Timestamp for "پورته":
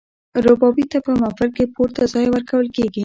1.75-2.01